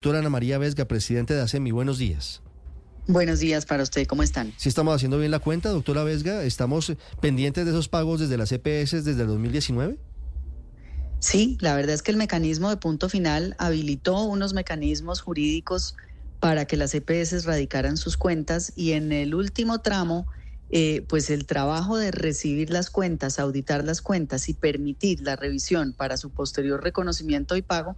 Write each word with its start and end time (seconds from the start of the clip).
Doctora 0.00 0.20
Ana 0.20 0.30
María 0.30 0.58
Vesga, 0.58 0.84
presidente 0.84 1.34
de 1.34 1.40
ASEMI, 1.40 1.72
buenos 1.72 1.98
días. 1.98 2.40
Buenos 3.08 3.40
días 3.40 3.66
para 3.66 3.82
usted, 3.82 4.06
¿cómo 4.06 4.22
están? 4.22 4.52
Si 4.56 4.68
estamos 4.68 4.94
haciendo 4.94 5.18
bien 5.18 5.32
la 5.32 5.40
cuenta, 5.40 5.70
doctora 5.70 6.04
Vesga, 6.04 6.44
¿estamos 6.44 6.92
pendientes 7.20 7.64
de 7.64 7.72
esos 7.72 7.88
pagos 7.88 8.20
desde 8.20 8.36
las 8.36 8.52
EPS 8.52 9.04
desde 9.04 9.22
el 9.22 9.26
2019? 9.26 9.98
Sí, 11.18 11.58
la 11.60 11.74
verdad 11.74 11.96
es 11.96 12.02
que 12.02 12.12
el 12.12 12.16
mecanismo 12.16 12.70
de 12.70 12.76
punto 12.76 13.08
final 13.08 13.56
habilitó 13.58 14.22
unos 14.22 14.54
mecanismos 14.54 15.20
jurídicos 15.20 15.96
para 16.38 16.64
que 16.66 16.76
las 16.76 16.94
EPS 16.94 17.44
radicaran 17.44 17.96
sus 17.96 18.16
cuentas 18.16 18.72
y 18.76 18.92
en 18.92 19.10
el 19.10 19.34
último 19.34 19.80
tramo, 19.80 20.28
eh, 20.70 21.04
pues 21.08 21.30
el 21.30 21.46
trabajo 21.46 21.96
de 21.96 22.10
recibir 22.10 22.70
las 22.70 22.90
cuentas, 22.90 23.38
auditar 23.38 23.84
las 23.84 24.02
cuentas 24.02 24.48
y 24.48 24.54
permitir 24.54 25.20
la 25.22 25.36
revisión 25.36 25.94
para 25.94 26.16
su 26.16 26.30
posterior 26.32 26.82
reconocimiento 26.82 27.56
y 27.56 27.62
pago, 27.62 27.96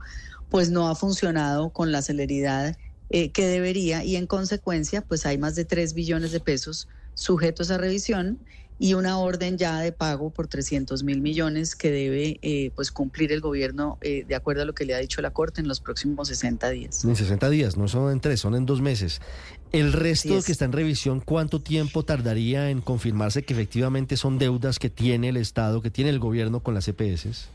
pues 0.49 0.71
no 0.71 0.89
ha 0.89 0.95
funcionado 0.95 1.71
con 1.71 1.93
la 1.93 2.03
celeridad 2.03 2.77
eh, 3.09 3.33
que 3.33 3.47
debería 3.47 4.05
y 4.05 4.17
en 4.17 4.27
consecuencia 4.27 5.03
pues 5.03 5.27
hay 5.27 5.37
más 5.37 5.57
de 5.57 5.65
3 5.65 5.95
billones 5.95 6.31
de 6.31 6.41
pesos 6.41 6.89
sujetos 7.15 7.71
a 7.71 7.79
revisión 7.79 8.45
y 8.83 8.95
una 8.95 9.19
orden 9.19 9.59
ya 9.59 9.79
de 9.81 9.93
pago 9.93 10.31
por 10.31 10.49
300 10.49 11.05
mil 11.05 11.21
millones 11.21 11.77
que 11.77 11.91
debe 11.91 12.39
eh, 12.41 12.71
pues 12.75 12.91
cumplir 12.91 13.31
el 13.31 13.43
gobierno 13.43 13.99
eh, 14.01 14.25
de 14.27 14.35
acuerdo 14.35 14.63
a 14.63 14.65
lo 14.65 14.75
que 14.75 14.87
le 14.87 14.95
ha 14.95 14.99
dicho 14.99 15.21
la 15.21 15.33
Corte 15.33 15.61
en 15.61 15.69
los 15.69 15.81
próximos 15.81 16.29
60 16.29 16.71
días. 16.71 17.05
En 17.05 17.15
60 17.15 17.51
días, 17.51 17.77
no 17.77 17.89
son 17.89 18.11
en 18.11 18.21
tres, 18.21 18.41
son 18.41 18.55
en 18.55 18.65
dos 18.65 18.81
meses. 18.81 19.21
El 19.71 19.93
resto 19.93 20.43
que 20.43 20.51
está 20.51 20.65
en 20.65 20.73
revisión, 20.73 21.21
¿cuánto 21.21 21.61
tiempo 21.61 22.07
tardaría 22.07 22.71
en 22.71 22.81
confirmarse 22.81 23.43
que 23.43 23.53
efectivamente 23.53 24.17
son 24.17 24.39
deudas 24.39 24.79
que 24.79 24.89
tiene 24.89 25.29
el 25.29 25.37
Estado, 25.37 25.83
que 25.83 25.91
tiene 25.91 26.09
el 26.09 26.19
gobierno 26.19 26.61
con 26.61 26.73
las 26.73 26.89
EPS? 26.89 27.51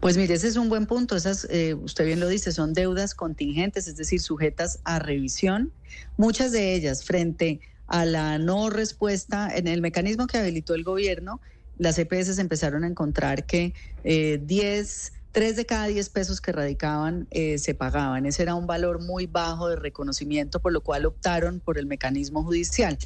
Pues 0.00 0.16
mire, 0.16 0.32
ese 0.32 0.48
es 0.48 0.56
un 0.56 0.70
buen 0.70 0.86
punto. 0.86 1.14
Esas, 1.14 1.46
eh, 1.50 1.74
usted 1.74 2.06
bien 2.06 2.20
lo 2.20 2.28
dice, 2.28 2.52
son 2.52 2.72
deudas 2.72 3.14
contingentes, 3.14 3.86
es 3.86 3.96
decir, 3.96 4.20
sujetas 4.22 4.80
a 4.84 4.98
revisión. 4.98 5.72
Muchas 6.16 6.52
de 6.52 6.74
ellas 6.74 7.04
frente 7.04 7.60
a 7.60 7.73
la 7.88 8.38
no 8.38 8.70
respuesta 8.70 9.48
en 9.54 9.68
el 9.68 9.80
mecanismo 9.80 10.26
que 10.26 10.38
habilitó 10.38 10.74
el 10.74 10.84
gobierno, 10.84 11.40
las 11.78 11.98
EPS 11.98 12.38
empezaron 12.38 12.84
a 12.84 12.86
encontrar 12.86 13.46
que 13.46 13.74
eh, 14.04 14.40
10, 14.42 15.12
3 15.32 15.56
de 15.56 15.66
cada 15.66 15.86
10 15.86 16.08
pesos 16.10 16.40
que 16.40 16.52
radicaban 16.52 17.26
eh, 17.30 17.58
se 17.58 17.74
pagaban. 17.74 18.26
Ese 18.26 18.42
era 18.42 18.54
un 18.54 18.66
valor 18.66 19.02
muy 19.02 19.26
bajo 19.26 19.68
de 19.68 19.76
reconocimiento, 19.76 20.60
por 20.60 20.72
lo 20.72 20.80
cual 20.80 21.06
optaron 21.06 21.60
por 21.60 21.78
el 21.78 21.86
mecanismo 21.86 22.44
judicial. 22.44 22.96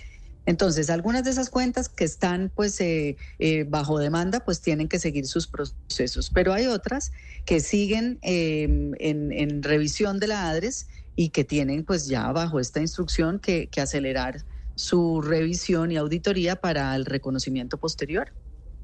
Entonces, 0.49 0.89
algunas 0.89 1.25
de 1.25 1.31
esas 1.31 1.51
cuentas 1.51 1.91
que 1.91 2.05
están 2.05 2.51
pues 2.55 2.81
eh, 2.81 3.19
eh, 3.39 3.67
bajo 3.69 3.99
demanda, 3.99 4.41
pues 4.41 4.63
tienen 4.63 4.89
que 4.89 4.99
seguir 4.99 5.27
sus 5.27 5.47
procesos, 5.47 6.31
pero 6.31 6.55
hay 6.55 6.69
otras 6.69 7.13
que 7.45 7.61
siguen 7.61 8.19
em, 8.23 8.93
en, 8.99 9.63
revisión 9.63 10.19
de 10.19 10.29
la 10.29 10.49
ADRES 10.49 10.89
y 11.17 11.29
que 11.29 11.45
tienen 11.45 11.85
pues 11.85 12.07
ya 12.07 12.33
bajo 12.33 12.61
esta 12.61 12.81
instrucción 12.81 13.41
que, 13.41 13.69
acelerar 13.77 14.43
su 14.79 15.21
revisión 15.21 15.91
y 15.91 15.97
auditoría 15.97 16.57
para 16.57 16.95
el 16.95 17.05
reconocimiento 17.05 17.79
posterior. 17.79 18.33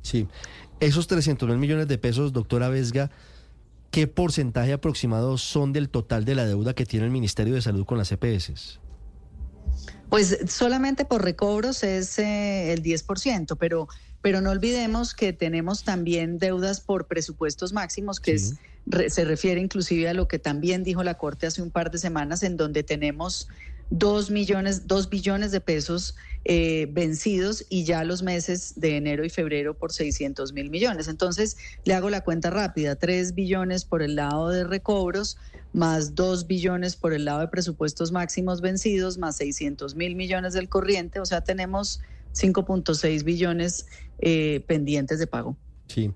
Sí, 0.03 0.27
esos 0.81 1.07
300 1.07 1.49
mil 1.49 1.59
millones 1.59 1.87
de 1.87 1.99
pesos, 1.99 2.33
doctora 2.33 2.69
Vesga, 2.69 3.13
¿qué 3.93 4.09
porcentaje 4.09 4.73
aproximado 4.73 5.39
son 5.39 5.73
del 5.73 5.89
total 5.89 6.25
de 6.25 6.35
la 6.35 6.47
deuda 6.47 6.75
que 6.75 6.85
tiene 6.85 7.07
el 7.07 7.13
Ministerio 7.13 7.55
de 7.55 7.63
Salud 7.63 7.87
con 7.87 7.97
las 7.97 8.11
EPS? 8.11 8.81
Pues 10.11 10.37
solamente 10.49 11.05
por 11.05 11.23
recobros 11.23 11.85
es 11.85 12.19
eh, 12.19 12.73
el 12.73 12.83
10%, 12.83 13.57
pero, 13.59 13.87
pero 14.21 14.41
no 14.41 14.51
olvidemos 14.51 15.15
que 15.15 15.33
tenemos 15.33 15.85
también 15.85 16.39
deudas 16.39 16.81
por 16.81 17.07
presupuestos 17.07 17.73
máximos, 17.73 18.19
que 18.19 18.33
es, 18.33 18.57
se 19.09 19.25
refiere 19.25 19.61
inclusive 19.61 20.09
a 20.09 20.15
lo 20.15 20.27
que 20.27 20.41
también 20.41 20.83
dijo 20.83 21.05
la 21.05 21.15
Corte 21.15 21.47
hace 21.47 21.63
un 21.63 21.71
par 21.71 21.93
de 21.93 21.99
semanas, 21.99 22.43
en 22.43 22.57
donde 22.57 22.83
tenemos 22.83 23.49
dos 23.99 24.31
millones, 24.31 24.89
dos 24.89 25.09
billones 25.09 25.53
de 25.53 25.61
pesos 25.61 26.17
eh, 26.45 26.89
vencidos 26.91 27.65
y 27.69 27.85
ya 27.85 28.03
los 28.03 28.23
meses 28.23 28.75
de 28.77 28.97
enero 28.97 29.25
y 29.25 29.31
febrero 29.31 29.75
por 29.75 29.93
600 29.93 30.53
mil 30.53 30.69
millones. 30.69 31.07
Entonces, 31.07 31.57
le 31.85 31.95
hago 31.95 32.11
la 32.11 32.23
cuenta 32.23 32.51
rápida, 32.51 32.97
tres 32.97 33.35
billones 33.35 33.85
por 33.85 34.03
el 34.03 34.17
lado 34.17 34.49
de 34.49 34.65
recobros, 34.65 35.39
más 35.73 36.17
dos 36.17 36.49
billones 36.49 36.97
por 36.97 37.13
el 37.13 37.25
lado 37.25 37.41
de 37.41 37.49
presupuestos 37.49 38.11
máximos 38.11 38.61
vencidos, 38.61 39.17
más 39.17 39.37
600 39.37 39.95
mil 39.95 40.17
millones 40.17 40.55
del 40.55 40.69
corriente, 40.69 41.21
o 41.21 41.27
sea, 41.27 41.43
tenemos 41.43 42.01
5.6 42.35 43.23
billones 43.23 43.87
eh, 44.19 44.65
pendientes 44.67 45.21
de 45.21 45.29
pago. 45.29 45.57
Sí. 45.87 46.13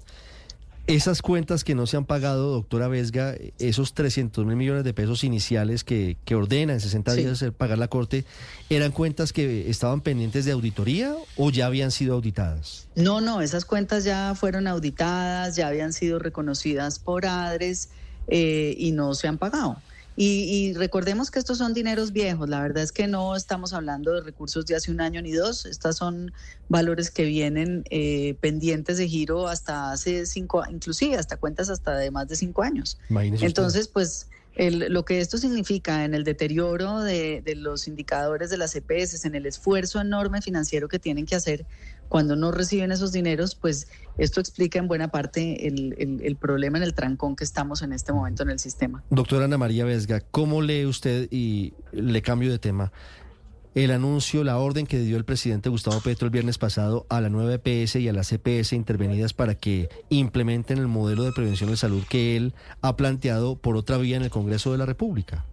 Esas 0.89 1.21
cuentas 1.21 1.65
que 1.65 1.75
no 1.75 1.87
se 1.87 1.99
han 1.99 2.07
pagado, 2.07 2.51
doctora 2.51 2.89
Vesga, 2.89 3.35
esos 3.59 3.93
300 3.93 4.47
mil 4.47 4.57
millones 4.57 4.85
de 4.85 4.95
pesos 4.95 5.23
iniciales 5.23 5.85
que, 5.85 6.17
que 6.25 6.35
ordena 6.35 6.73
en 6.73 6.81
60 6.81 7.13
días 7.13 7.45
pagar 7.59 7.77
la 7.77 7.89
Corte, 7.89 8.25
¿eran 8.71 8.93
cuentas 8.93 9.35
que 9.35 9.69
estaban 9.69 10.01
pendientes 10.01 10.47
de 10.47 10.53
auditoría 10.53 11.15
o 11.37 11.51
ya 11.51 11.67
habían 11.67 11.91
sido 11.91 12.15
auditadas? 12.15 12.89
No, 12.95 13.21
no, 13.21 13.43
esas 13.43 13.67
cuentas 13.67 14.05
ya 14.05 14.35
fueron 14.35 14.67
auditadas, 14.67 15.57
ya 15.57 15.69
habían 15.69 15.93
sido 15.93 16.19
reconocidas 16.19 16.99
por 16.99 17.27
ADRES 17.27 17.91
eh, 18.29 18.75
y 18.79 18.93
no 18.93 19.13
se 19.13 19.29
han 19.29 19.37
pagado. 19.37 19.77
Y, 20.21 20.73
recordemos 20.75 21.31
que 21.31 21.39
estos 21.39 21.59
son 21.59 21.75
dineros 21.75 22.13
viejos, 22.13 22.49
la 22.49 22.61
verdad 22.61 22.83
es 22.83 22.91
que 22.91 23.07
no 23.07 23.37
estamos 23.37 23.73
hablando 23.73 24.13
de 24.13 24.21
recursos 24.21 24.67
de 24.67 24.75
hace 24.75 24.91
un 24.91 25.01
año 25.01 25.23
ni 25.23 25.31
dos, 25.31 25.65
estos 25.65 25.95
son 25.95 26.33
valores 26.69 27.13
que 27.13 27.25
vienen 27.25 27.85
eh, 27.91 28.35
pendientes 28.41 28.99
de 28.99 29.07
giro 29.07 29.47
hasta 29.47 29.93
hace 29.93 30.27
cinco, 30.27 30.65
inclusive 30.69 31.15
hasta 31.15 31.37
cuentas 31.37 31.71
hasta 31.71 31.97
de 31.97 32.11
más 32.11 32.27
de 32.27 32.35
cinco 32.35 32.63
años. 32.63 32.99
Entonces, 33.41 33.87
pues 33.87 34.29
lo 34.59 35.05
que 35.05 35.21
esto 35.21 35.39
significa 35.39 36.05
en 36.05 36.15
el 36.15 36.25
deterioro 36.25 37.01
de, 37.01 37.43
los 37.57 37.87
indicadores 37.87 38.51
de 38.51 38.57
las 38.57 38.75
EPS, 38.75 39.25
en 39.25 39.37
el 39.37 39.47
esfuerzo 39.47 40.01
enorme 40.01 40.43
financiero 40.43 40.89
que 40.89 40.99
tienen 40.99 41.27
que 41.27 41.37
hacer 41.37 41.65
cuando 42.09 42.35
no 42.35 42.51
reciben 42.51 42.91
esos 42.91 43.13
dineros, 43.13 43.55
pues 43.55 43.87
esto 44.17 44.41
explica 44.41 44.79
en 44.79 44.89
buena 44.89 45.09
parte 45.09 45.69
el, 45.69 45.95
el, 46.23 46.37
problema 46.37 46.79
en 46.79 46.85
el 46.85 46.95
trancón 46.95 47.37
que 47.37 47.45
estamos 47.45 47.83
en 47.83 47.93
este 47.93 48.13
momento 48.13 48.43
en 48.43 48.51
el 48.51 48.59
sistema. 48.59 49.05
Doctora 49.11 49.45
Ana 49.45 49.59
María 49.59 49.85
Vesga, 49.85 50.21
¿cómo 50.21 50.61
lee 50.61 50.87
usted, 50.87 51.29
y 51.31 51.75
le 51.93 52.21
cambio 52.23 52.51
de 52.51 52.59
tema, 52.59 52.91
el 53.85 53.93
anuncio, 53.93 54.43
la 54.43 54.59
orden 54.59 54.87
que 54.87 54.99
dio 54.99 55.17
el 55.17 55.25
presidente 55.25 55.69
Gustavo 55.69 56.01
Petro 56.01 56.27
el 56.27 56.33
viernes 56.33 56.59
pasado 56.59 57.07
a 57.09 57.21
la 57.21 57.29
nueva 57.29 57.55
EPS 57.55 57.97
y 57.97 58.09
a 58.09 58.13
las 58.13 58.33
EPS 58.33 58.73
intervenidas 58.73 59.35
para 59.35 59.55
que 59.55 59.89
implementen 60.09 60.79
el 60.79 60.89
modelo 60.89 61.23
de 61.23 61.33
prevención 61.33 61.71
de 61.71 61.77
salud 61.77 62.03
que 62.09 62.37
él 62.37 62.55
ha 62.83 62.97
planteado 62.97 63.57
por 63.57 63.77
otra 63.77 63.97
vía 63.99 64.17
en 64.17 64.25
el 64.25 64.31
Congreso 64.31 64.73
de 64.73 64.79
la 64.79 64.87
República? 64.87 65.45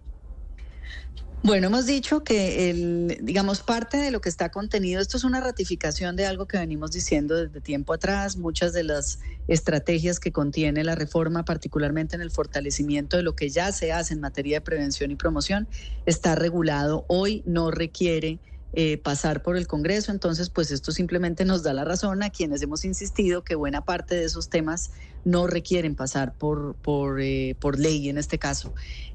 Bueno, 1.42 1.68
hemos 1.68 1.86
dicho 1.86 2.24
que 2.24 2.70
el, 2.70 3.18
digamos, 3.22 3.62
parte 3.62 3.98
de 3.98 4.10
lo 4.10 4.20
que 4.20 4.28
está 4.28 4.50
contenido, 4.50 5.00
esto 5.00 5.16
es 5.16 5.22
una 5.22 5.40
ratificación 5.40 6.16
de 6.16 6.26
algo 6.26 6.46
que 6.46 6.58
venimos 6.58 6.90
diciendo 6.90 7.36
desde 7.36 7.60
tiempo 7.60 7.92
atrás, 7.92 8.36
muchas 8.36 8.72
de 8.72 8.82
las 8.82 9.20
estrategias 9.46 10.18
que 10.18 10.32
contiene 10.32 10.82
la 10.82 10.96
reforma, 10.96 11.44
particularmente 11.44 12.16
en 12.16 12.22
el 12.22 12.32
fortalecimiento 12.32 13.16
de 13.16 13.22
lo 13.22 13.36
que 13.36 13.48
ya 13.50 13.70
se 13.70 13.92
hace 13.92 14.14
en 14.14 14.20
materia 14.20 14.56
de 14.56 14.62
prevención 14.62 15.12
y 15.12 15.16
promoción, 15.16 15.68
está 16.04 16.34
regulado. 16.34 17.04
Hoy 17.08 17.44
no 17.46 17.70
requiere 17.70 18.40
eh, 18.72 18.98
pasar 18.98 19.42
por 19.42 19.56
el 19.56 19.66
Congreso. 19.66 20.12
Entonces, 20.12 20.50
pues 20.50 20.70
esto 20.70 20.92
simplemente 20.92 21.44
nos 21.44 21.62
da 21.62 21.72
la 21.72 21.84
razón 21.84 22.22
a 22.22 22.30
quienes 22.30 22.62
hemos 22.62 22.84
insistido 22.84 23.42
que 23.42 23.54
buena 23.54 23.82
parte 23.82 24.14
de 24.14 24.24
esos 24.24 24.48
temas 24.48 24.90
no 25.24 25.46
requieren 25.46 25.94
pasar 25.94 26.34
por, 26.36 26.76
por, 26.76 27.20
eh, 27.20 27.56
por 27.58 27.78
ley 27.78 28.08
en 28.08 28.18
este 28.18 28.38
caso. 28.38 28.74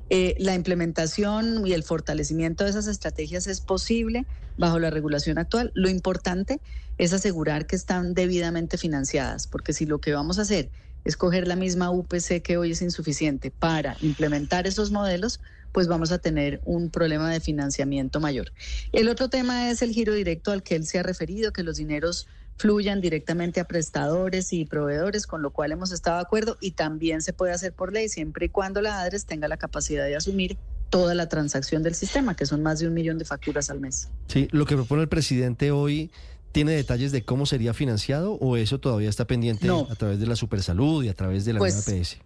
Eh, 0.09 0.35
la 0.39 0.55
implementación 0.55 1.65
y 1.65 1.73
el 1.73 1.83
fortalecimiento 1.83 2.63
de 2.63 2.71
esas 2.71 2.87
estrategias 2.87 3.47
es 3.47 3.61
posible 3.61 4.25
bajo 4.57 4.79
la 4.79 4.89
regulación 4.89 5.37
actual. 5.37 5.71
Lo 5.73 5.89
importante 5.89 6.61
es 6.97 7.13
asegurar 7.13 7.65
que 7.65 7.75
están 7.75 8.13
debidamente 8.13 8.77
financiadas, 8.77 9.47
porque 9.47 9.73
si 9.73 9.85
lo 9.85 10.01
que 10.01 10.13
vamos 10.13 10.37
a 10.37 10.41
hacer 10.41 10.71
es 11.03 11.17
coger 11.17 11.47
la 11.47 11.55
misma 11.55 11.91
UPC 11.91 12.41
que 12.43 12.57
hoy 12.57 12.71
es 12.71 12.81
insuficiente 12.81 13.51
para 13.51 13.97
implementar 14.01 14.67
esos 14.67 14.91
modelos, 14.91 15.39
pues 15.71 15.87
vamos 15.87 16.11
a 16.11 16.17
tener 16.17 16.61
un 16.65 16.89
problema 16.89 17.29
de 17.31 17.39
financiamiento 17.39 18.19
mayor. 18.19 18.51
El 18.91 19.09
otro 19.09 19.29
tema 19.29 19.69
es 19.69 19.81
el 19.81 19.91
giro 19.91 20.13
directo 20.13 20.51
al 20.51 20.63
que 20.63 20.75
él 20.75 20.85
se 20.85 20.99
ha 20.99 21.03
referido, 21.03 21.53
que 21.53 21.63
los 21.63 21.77
dineros 21.77 22.27
fluyan 22.57 23.01
directamente 23.01 23.59
a 23.59 23.65
prestadores 23.65 24.53
y 24.53 24.65
proveedores, 24.65 25.25
con 25.25 25.41
lo 25.41 25.51
cual 25.51 25.71
hemos 25.71 25.91
estado 25.91 26.17
de 26.17 26.23
acuerdo 26.23 26.57
y 26.61 26.71
también 26.71 27.21
se 27.21 27.33
puede 27.33 27.53
hacer 27.53 27.73
por 27.73 27.91
ley 27.91 28.07
siempre 28.07 28.45
y 28.45 28.49
cuando 28.49 28.81
la 28.81 29.01
ADRES 29.01 29.25
tenga 29.25 29.47
la 29.47 29.57
capacidad 29.57 30.05
de 30.05 30.15
asumir 30.15 30.57
toda 30.89 31.15
la 31.15 31.27
transacción 31.27 31.81
del 31.81 31.95
sistema, 31.95 32.35
que 32.35 32.45
son 32.45 32.61
más 32.61 32.79
de 32.79 32.87
un 32.87 32.93
millón 32.93 33.17
de 33.17 33.25
facturas 33.25 33.69
al 33.69 33.79
mes. 33.79 34.09
Sí, 34.27 34.47
lo 34.51 34.65
que 34.65 34.75
propone 34.75 35.01
el 35.01 35.09
presidente 35.09 35.71
hoy 35.71 36.11
tiene 36.51 36.73
detalles 36.73 37.11
de 37.11 37.23
cómo 37.23 37.45
sería 37.45 37.73
financiado 37.73 38.33
o 38.33 38.57
eso 38.57 38.79
todavía 38.79 39.09
está 39.09 39.25
pendiente 39.25 39.69
a 39.69 39.95
través 39.95 40.19
de 40.19 40.27
la 40.27 40.35
Supersalud 40.35 41.03
y 41.03 41.09
a 41.09 41.13
través 41.13 41.45
de 41.45 41.53
la 41.53 41.59
pues, 41.59 41.85
PS. 41.85 42.17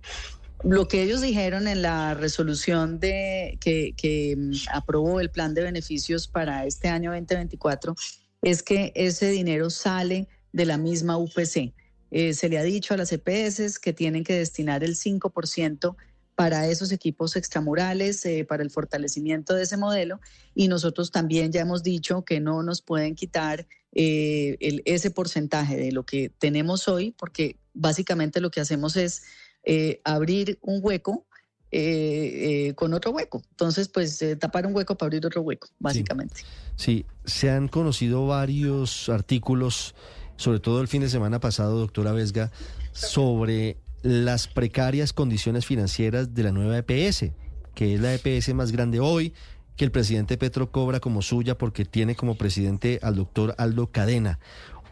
Lo 0.66 0.88
que 0.88 1.04
ellos 1.04 1.22
dijeron 1.22 1.68
en 1.68 1.84
la 1.84 2.16
resolución 2.16 3.00
de 3.00 3.60
que, 3.62 3.94
que 3.96 4.36
mm, 4.36 4.52
aprobó 4.74 5.20
el 5.20 5.30
plan 5.30 5.54
de 5.54 5.62
beneficios 5.62 6.28
para 6.28 6.66
este 6.66 6.88
año 6.88 7.12
2024 7.12 7.96
es 8.42 8.64
que 8.64 8.92
ese 8.96 9.30
dinero 9.30 9.70
sale 9.70 10.28
de 10.54 10.66
la 10.66 10.78
misma 10.78 11.18
UPC. 11.18 11.74
Eh, 12.10 12.34
se 12.34 12.50
le 12.50 12.58
ha 12.58 12.64
dicho 12.64 12.96
a 12.96 12.98
las 12.98 13.12
EPS 13.12 13.78
que 13.78 13.94
tienen 13.94 14.24
que 14.24 14.34
destinar 14.34 14.84
el 14.84 14.96
5% 14.96 15.96
para 16.34 16.68
esos 16.68 16.92
equipos 16.92 17.36
extramurales, 17.36 18.26
eh, 18.26 18.44
para 18.44 18.64
el 18.64 18.72
fortalecimiento 18.72 19.54
de 19.54 19.64
ese 19.64 19.78
modelo. 19.78 20.20
Y 20.56 20.68
nosotros 20.68 21.12
también 21.12 21.52
ya 21.52 21.62
hemos 21.62 21.84
dicho 21.84 22.26
que 22.26 22.40
no 22.40 22.64
nos 22.64 22.82
pueden 22.82 23.14
quitar 23.14 23.68
eh, 23.94 24.58
el, 24.60 24.82
ese 24.86 25.12
porcentaje 25.12 25.78
de 25.78 25.92
lo 25.92 26.08
que 26.08 26.30
tenemos 26.30 26.88
hoy, 26.88 27.12
porque 27.12 27.58
básicamente 27.76 28.42
lo 28.42 28.50
que 28.50 28.62
hacemos 28.62 28.96
es 28.96 29.24
eh, 29.66 30.02
abrir 30.04 30.58
un 30.62 30.80
hueco 30.82 31.26
con 32.76 32.94
otro 32.94 33.12
hueco. 33.12 33.42
Entonces, 33.50 33.90
pues 33.90 34.24
tapar 34.40 34.66
un 34.66 34.74
hueco 34.74 34.98
para 34.98 35.08
abrir 35.08 35.26
otro 35.26 35.42
hueco, 35.42 35.68
básicamente. 35.78 36.38
Sí. 36.38 36.46
sí, 36.78 37.06
se 37.26 37.50
han 37.50 37.68
conocido 37.68 38.26
varios 38.28 39.10
artículos, 39.10 39.94
sobre 40.38 40.62
todo 40.62 40.80
el 40.80 40.88
fin 40.88 41.02
de 41.02 41.10
semana 41.10 41.42
pasado, 41.42 41.78
doctora 41.78 42.14
Vesga, 42.14 42.50
sobre 42.94 43.78
las 44.06 44.48
precarias 44.48 45.14
condiciones 45.14 45.66
financieras 45.66 46.36
de 46.36 46.44
la 46.44 46.52
nueva 46.52 46.78
EPS, 46.78 47.32
que 47.74 47.96
es 47.96 48.00
la 48.00 48.14
EPS 48.14 48.54
más 48.54 48.72
grande 48.72 49.00
hoy, 49.00 49.34
que 49.76 49.84
el 49.84 49.92
presidente 49.92 50.38
Petro 50.38 50.72
cobra 50.72 51.00
como 51.00 51.24
suya 51.24 51.58
porque 51.58 51.86
tiene 51.86 52.16
como 52.16 52.36
presidente 52.36 53.00
al 53.02 53.16
doctor 53.16 53.56
Aldo 53.58 53.92
Cadena. 53.92 54.40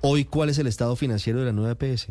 Hoy, 0.02 0.26
¿cuál 0.26 0.50
es 0.50 0.58
el 0.58 0.68
estado 0.68 0.96
financiero 0.96 1.40
de 1.40 1.46
la 1.46 1.52
nueva 1.54 1.78
EPS? 1.80 2.08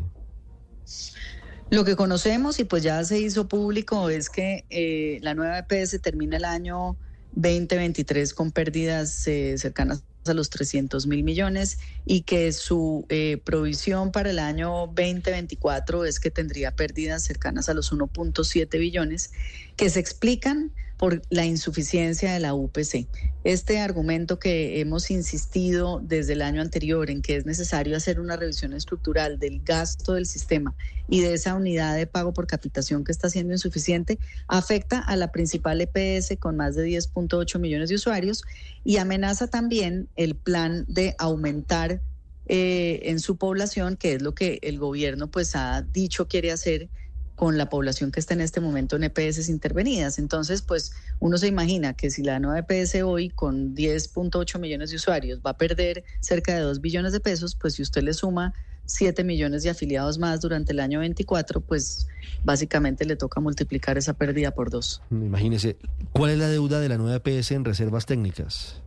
Lo 1.72 1.86
que 1.86 1.96
conocemos 1.96 2.60
y 2.60 2.64
pues 2.64 2.82
ya 2.82 3.02
se 3.02 3.19
hizo 3.19 3.48
público 3.48 4.10
es 4.10 4.28
que 4.28 4.66
eh, 4.69 5.19
la 5.22 5.32
nueva 5.32 5.58
EPS 5.60 6.02
termina 6.02 6.36
el 6.36 6.44
año 6.44 6.98
2023 7.34 8.34
con 8.34 8.52
pérdidas 8.52 9.26
eh, 9.26 9.56
cercanas 9.56 10.04
a 10.26 10.34
los 10.34 10.50
300 10.50 11.06
mil 11.06 11.24
millones 11.24 11.78
y 12.04 12.24
que 12.24 12.52
su 12.52 13.06
eh, 13.08 13.40
provisión 13.42 14.12
para 14.12 14.28
el 14.28 14.38
año 14.38 14.88
2024 14.88 16.04
es 16.04 16.20
que 16.20 16.30
tendría 16.30 16.72
pérdidas 16.72 17.22
cercanas 17.22 17.70
a 17.70 17.74
los 17.74 17.90
1.7 17.90 18.78
billones 18.78 19.32
que 19.74 19.88
se 19.88 19.98
explican 19.98 20.72
por 21.02 21.20
la 21.31 21.44
insuficiencia 21.44 22.32
de 22.32 22.38
la 22.38 22.54
UPC. 22.54 23.08
Este 23.43 23.81
argumento 23.81 24.38
que 24.38 24.78
hemos 24.78 25.10
insistido 25.10 26.00
desde 26.00 26.34
el 26.34 26.43
año 26.43 26.62
anterior 26.62 27.10
en 27.10 27.22
que 27.22 27.34
es 27.34 27.44
necesario 27.44 27.96
hacer 27.96 28.20
una 28.20 28.37
revisión 28.37 28.72
estructural 28.72 29.40
del 29.40 29.60
gasto 29.64 30.12
del 30.12 30.26
sistema 30.26 30.76
y 31.08 31.20
de 31.20 31.34
esa 31.34 31.54
unidad 31.54 31.96
de 31.96 32.06
pago 32.06 32.32
por 32.32 32.46
capitación 32.46 33.02
que 33.02 33.10
está 33.10 33.28
siendo 33.28 33.52
insuficiente, 33.52 34.20
afecta 34.46 35.00
a 35.00 35.16
la 35.16 35.32
principal 35.32 35.81
EPS 35.81 36.37
con 36.38 36.56
más 36.56 36.76
de 36.76 36.87
10.8 36.87 37.58
millones 37.58 37.88
de 37.88 37.96
usuarios 37.96 38.44
y 38.84 38.98
amenaza 38.98 39.48
también 39.48 40.06
el 40.14 40.37
plan 40.37 40.84
de 40.87 41.16
aumentar 41.19 42.00
eh, 42.46 43.00
en 43.06 43.19
su 43.19 43.37
población, 43.37 43.96
que 43.96 44.12
es 44.12 44.22
lo 44.22 44.37
que 44.37 44.60
el 44.62 44.78
gobierno 44.78 45.26
pues 45.26 45.56
ha 45.56 45.82
dicho 45.82 46.28
quiere 46.28 46.52
hacer 46.52 46.88
con 47.37 47.58
la 47.58 47.69
población 47.69 48.12
que 48.12 48.20
está 48.20 48.34
en 48.34 48.40
este 48.40 48.61
momento 48.61 48.96
en 48.96 49.05
EPS 49.05 49.49
intervenidas. 49.49 50.19
Entonces, 50.19 50.62
pues 50.62 50.93
uno 51.19 51.38
se 51.38 51.49
imagina 51.49 51.94
que 51.94 52.11
si 52.11 52.23
la 52.23 52.38
nueva 52.38 52.58
EPS 52.61 53.02
hoy 53.02 53.31
con 53.31 53.75
10.8 53.75 54.58
millones 54.58 54.90
de 54.90 54.96
usuarios 54.96 55.40
va 55.44 55.50
a 55.50 55.56
perder 55.56 56.05
cerca 56.20 56.55
de 56.55 56.61
2 56.61 56.81
billones 56.81 57.12
de 57.12 57.20
pesos, 57.20 57.55
pues 57.55 57.75
si 57.75 57.82
usted 57.82 58.02
le 58.02 58.12
suma 58.12 58.52
7 58.87 59.25
millones 59.25 59.62
de 59.62 59.70
afiliados 59.70 60.19
más 60.19 60.40
durante 60.40 60.73
el 60.73 60.81
año 60.81 61.00
24, 61.00 61.61
pues 61.61 62.08
básicamente 62.44 63.05
le 63.05 63.17
toca 63.17 63.40
multiplicar 63.40 63.96
esa 63.96 64.12
pérdida 64.12 64.52
por 64.52 64.70
dos. 64.70 65.02
Imagínese, 65.11 65.76
¿cuál 66.12 66.32
es 66.32 66.38
la 66.38 66.49
deuda 66.49 66.81
de 66.81 66.88
la 66.88 66.99
nueva 66.99 67.17
EPS 67.25 67.52
en 67.52 67.64
reservas 67.64 68.06
técnicas? 68.06 68.82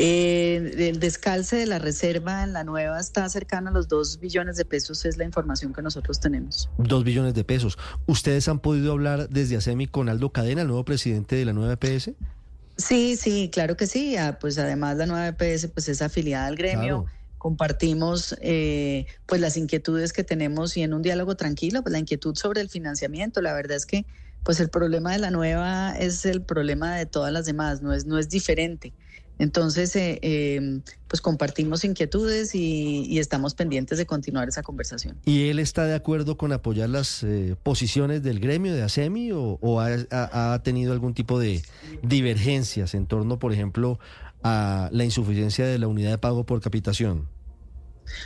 Eh, 0.00 0.88
el 0.90 1.00
descalce 1.00 1.56
de 1.56 1.66
la 1.66 1.80
reserva 1.80 2.44
en 2.44 2.52
la 2.52 2.62
nueva 2.62 3.00
está 3.00 3.28
cercano 3.28 3.70
a 3.70 3.72
los 3.72 3.88
2 3.88 4.20
billones 4.20 4.56
de 4.56 4.64
pesos, 4.64 5.04
es 5.04 5.16
la 5.16 5.24
información 5.24 5.72
que 5.72 5.82
nosotros 5.82 6.20
tenemos. 6.20 6.70
2 6.78 7.02
billones 7.02 7.34
de 7.34 7.42
pesos. 7.42 7.78
¿Ustedes 8.06 8.46
han 8.46 8.60
podido 8.60 8.92
hablar 8.92 9.28
desde 9.28 9.56
ASEMI 9.56 9.88
con 9.88 10.08
Aldo 10.08 10.30
Cadena, 10.30 10.62
el 10.62 10.68
nuevo 10.68 10.84
presidente 10.84 11.34
de 11.34 11.44
la 11.44 11.52
nueva 11.52 11.72
EPS? 11.72 12.12
Sí, 12.76 13.16
sí, 13.16 13.50
claro 13.52 13.76
que 13.76 13.88
sí. 13.88 14.16
Ah, 14.16 14.38
pues 14.40 14.56
además 14.58 14.96
la 14.98 15.06
nueva 15.06 15.26
EPS 15.26 15.66
pues 15.66 15.88
es 15.88 16.00
afiliada 16.00 16.46
al 16.46 16.54
gremio. 16.54 17.06
Compartimos 17.36 18.36
eh, 18.40 19.06
pues 19.26 19.40
las 19.40 19.56
inquietudes 19.56 20.12
que 20.12 20.22
tenemos 20.22 20.76
y 20.76 20.82
en 20.82 20.94
un 20.94 21.02
diálogo 21.02 21.34
tranquilo, 21.34 21.82
pues 21.82 21.92
la 21.92 21.98
inquietud 21.98 22.36
sobre 22.36 22.60
el 22.60 22.68
financiamiento. 22.68 23.40
La 23.42 23.52
verdad 23.52 23.76
es 23.76 23.84
que 23.84 24.06
pues 24.44 24.60
el 24.60 24.68
problema 24.68 25.10
de 25.10 25.18
la 25.18 25.32
nueva 25.32 25.98
es 25.98 26.24
el 26.24 26.42
problema 26.42 26.94
de 26.94 27.06
todas 27.06 27.32
las 27.32 27.46
demás, 27.46 27.82
no 27.82 27.92
es, 27.92 28.06
no 28.06 28.16
es 28.16 28.28
diferente. 28.28 28.92
Entonces, 29.38 29.94
eh, 29.94 30.18
em, 30.22 30.82
pues 31.06 31.20
compartimos 31.20 31.84
inquietudes 31.84 32.54
y, 32.54 33.18
estamos 33.18 33.54
pendientes 33.54 33.98
de 33.98 34.06
continuar 34.06 34.48
esa 34.48 34.62
conversación. 34.62 35.16
¿Y 35.24 35.48
él 35.48 35.58
está 35.58 35.84
de 35.84 35.94
acuerdo 35.94 36.36
con 36.36 36.52
apoyar 36.52 36.88
las 36.88 37.22
eh, 37.22 37.56
posiciones 37.62 38.22
del 38.22 38.40
gremio 38.40 38.74
de 38.74 38.82
ASEMI 38.82 39.30
o, 39.32 39.80
ha, 39.80 40.62
tenido 40.62 40.92
algún 40.92 41.14
tipo 41.14 41.38
de 41.38 41.62
divergencias 42.02 42.94
en 42.94 43.06
torno, 43.06 43.38
por 43.38 43.52
ejemplo, 43.52 43.98
a 44.42 44.88
la 44.92 45.04
insuficiencia 45.04 45.66
de 45.66 45.78
la 45.78 45.88
unidad 45.88 46.10
de 46.10 46.18
pago 46.18 46.44
por 46.44 46.60
capitación? 46.60 47.28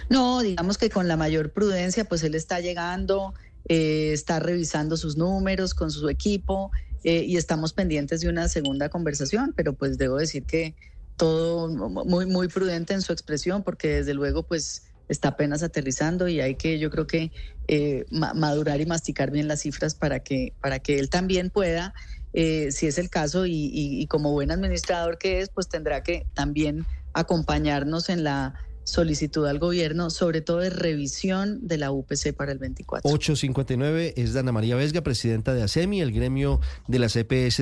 No, 0.09 0.41
digamos 0.41 0.79
que 0.79 0.91
con 0.91 1.09
la 1.09 1.17
mayor 1.17 1.53
prudencia, 1.53 2.05
pues 2.05 2.23
él 2.23 2.35
está 2.35 2.61
llegando, 2.61 3.35
eh, 3.69 4.11
está 4.13 4.41
revisando 4.41 4.97
sus 4.97 5.17
números 5.17 5.75
con 5.75 5.91
su 5.91 6.09
equipo 6.09 6.71
y 7.05 7.37
estamos 7.37 7.73
pendientes 7.73 8.21
de 8.21 8.29
una 8.29 8.47
segunda 8.47 8.89
conversación, 8.89 9.53
pero 9.57 9.73
pues 9.73 9.99
debo 9.99 10.19
decir 10.19 10.45
que 10.45 10.77
todo 11.17 11.69
muy, 11.69 12.27
muy 12.27 12.49
prudente 12.49 12.95
en 12.95 13.03
su 13.03 13.13
expresión, 13.13 13.63
porque 13.63 13.89
desde 13.89 14.15
luego, 14.15 14.43
pues 14.43 14.85
está 15.09 15.29
apenas 15.29 15.63
aterrizando 15.63 16.29
y 16.29 16.41
hay 16.41 16.57
que, 16.57 16.79
yo 16.79 16.91
creo 16.91 17.07
que 17.07 17.31
eh, 17.69 18.05
madurar 18.11 18.81
y 18.81 18.87
masticar 18.87 19.31
bien 19.31 19.49
las 19.49 19.61
cifras 19.61 19.95
para 19.95 20.21
que, 20.21 20.55
para 20.61 20.79
que 20.79 20.99
él 20.99 21.11
también 21.11 21.51
pueda, 21.51 21.95
eh, 22.33 22.73
si 22.73 22.87
es 22.87 22.99
el 22.99 23.11
caso, 23.11 23.45
y, 23.47 24.07
como 24.09 24.33
buen 24.33 24.51
administrador 24.51 25.19
que 25.19 25.41
es, 25.41 25.51
pues 25.51 25.69
tendrá 25.69 26.03
que 26.03 26.27
también 26.35 26.87
acompañarnos 27.13 28.09
en 28.09 28.25
la 28.25 28.55
solicitud 28.85 29.47
al 29.47 29.59
gobierno, 29.59 30.11
sobre 30.11 30.41
todo 30.41 30.59
de 30.59 30.71
revisión 30.71 31.67
de 31.67 31.79
la 31.79 31.93
UPC 31.93 32.35
para 32.35 32.51
el 32.51 32.59
24. 32.59 33.09
859 33.09 34.15
es 34.17 34.33
Dana 34.33 34.51
María 34.51 34.75
Vesga, 34.75 35.03
presidenta 35.03 35.55
de 35.55 35.63
ASEMI, 35.63 36.01
el 36.01 36.13
gremio 36.13 36.61
de 36.89 36.99
la 36.99 37.09
CPS. 37.09 37.61